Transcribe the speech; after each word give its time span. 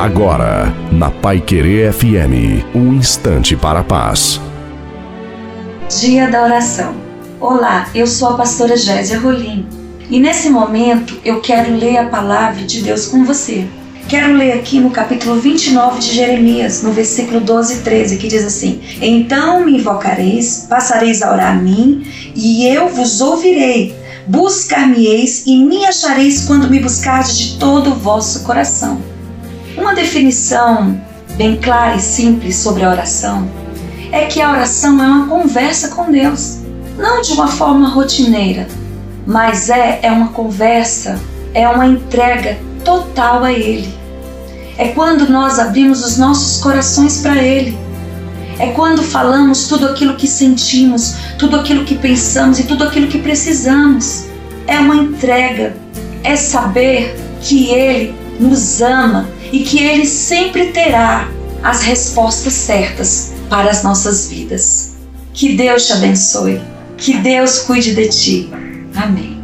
Agora, 0.00 0.74
na 0.90 1.10
Pai 1.10 1.42
Querer 1.42 1.92
FM, 1.92 2.64
um 2.74 2.94
instante 2.94 3.54
para 3.54 3.80
a 3.80 3.84
paz. 3.84 4.40
Dia 6.00 6.26
da 6.30 6.42
oração. 6.42 6.94
Olá, 7.38 7.86
eu 7.94 8.06
sou 8.06 8.30
a 8.30 8.34
pastora 8.38 8.78
Gésia 8.78 9.20
Rolim 9.20 9.66
e 10.08 10.18
nesse 10.18 10.48
momento 10.48 11.20
eu 11.22 11.42
quero 11.42 11.76
ler 11.76 11.98
a 11.98 12.06
palavra 12.06 12.64
de 12.64 12.80
Deus 12.80 13.08
com 13.08 13.26
você. 13.26 13.66
Quero 14.08 14.32
ler 14.32 14.52
aqui 14.52 14.80
no 14.80 14.88
capítulo 14.88 15.38
29 15.38 15.98
de 15.98 16.14
Jeremias, 16.14 16.82
no 16.82 16.92
versículo 16.92 17.38
12 17.38 17.74
e 17.74 17.80
13, 17.82 18.16
que 18.16 18.28
diz 18.28 18.46
assim: 18.46 18.80
Então 19.02 19.66
me 19.66 19.76
invocareis, 19.76 20.66
passareis 20.66 21.20
a 21.20 21.30
orar 21.30 21.58
a 21.58 21.60
mim, 21.60 22.06
e 22.34 22.66
eu 22.66 22.88
vos 22.88 23.20
ouvirei. 23.20 23.94
Buscar-me-eis 24.26 25.44
e 25.46 25.62
me 25.62 25.84
achareis 25.84 26.46
quando 26.46 26.70
me 26.70 26.80
buscardes 26.80 27.36
de 27.36 27.58
todo 27.58 27.90
o 27.90 27.96
vosso 27.96 28.44
coração. 28.44 29.19
Uma 29.76 29.94
definição 29.94 31.00
bem 31.36 31.56
clara 31.56 31.96
e 31.96 32.00
simples 32.00 32.56
sobre 32.56 32.84
a 32.84 32.90
oração 32.90 33.48
é 34.12 34.26
que 34.26 34.40
a 34.40 34.50
oração 34.50 35.02
é 35.02 35.06
uma 35.06 35.28
conversa 35.28 35.88
com 35.88 36.10
Deus, 36.10 36.58
não 36.98 37.20
de 37.20 37.32
uma 37.32 37.46
forma 37.46 37.88
rotineira, 37.88 38.66
mas 39.26 39.70
é, 39.70 40.00
é 40.02 40.10
uma 40.10 40.28
conversa, 40.28 41.20
é 41.54 41.68
uma 41.68 41.86
entrega 41.86 42.58
total 42.84 43.44
a 43.44 43.52
Ele. 43.52 43.94
É 44.76 44.88
quando 44.88 45.28
nós 45.30 45.58
abrimos 45.58 46.04
os 46.04 46.16
nossos 46.16 46.60
corações 46.60 47.20
para 47.20 47.42
Ele. 47.42 47.78
É 48.58 48.68
quando 48.72 49.02
falamos 49.02 49.68
tudo 49.68 49.86
aquilo 49.86 50.16
que 50.16 50.26
sentimos, 50.26 51.14
tudo 51.38 51.56
aquilo 51.56 51.84
que 51.84 51.94
pensamos 51.94 52.58
e 52.58 52.64
tudo 52.64 52.84
aquilo 52.84 53.06
que 53.06 53.18
precisamos. 53.18 54.26
É 54.66 54.78
uma 54.78 54.96
entrega, 54.96 55.76
é 56.24 56.34
saber 56.34 57.16
que 57.40 57.70
Ele 57.70 58.14
nos 58.38 58.82
ama 58.82 59.28
e 59.52 59.60
que 59.64 59.78
Ele 59.82 60.06
sempre 60.06 60.72
terá 60.72 61.28
as 61.62 61.82
respostas 61.82 62.52
certas 62.52 63.32
para 63.48 63.70
as 63.70 63.82
nossas 63.82 64.28
vidas. 64.28 64.94
Que 65.32 65.56
Deus 65.56 65.86
te 65.86 65.92
abençoe, 65.92 66.60
que 66.96 67.16
Deus 67.18 67.60
cuide 67.60 67.94
de 67.94 68.08
ti. 68.08 68.50
Amém. 68.94 69.39